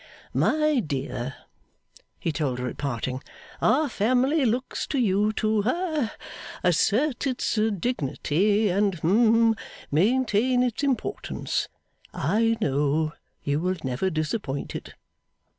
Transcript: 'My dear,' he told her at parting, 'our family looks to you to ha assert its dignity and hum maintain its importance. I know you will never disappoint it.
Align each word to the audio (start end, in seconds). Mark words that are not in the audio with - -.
'My 0.33 0.79
dear,' 0.79 1.35
he 2.19 2.31
told 2.31 2.57
her 2.57 2.67
at 2.67 2.79
parting, 2.79 3.21
'our 3.61 3.87
family 3.87 4.45
looks 4.45 4.87
to 4.87 4.97
you 4.97 5.31
to 5.33 5.61
ha 5.61 6.15
assert 6.63 7.27
its 7.27 7.53
dignity 7.77 8.69
and 8.69 8.95
hum 8.95 9.53
maintain 9.91 10.63
its 10.63 10.81
importance. 10.81 11.69
I 12.15 12.57
know 12.59 13.13
you 13.43 13.59
will 13.59 13.77
never 13.83 14.09
disappoint 14.09 14.73
it. 14.73 14.95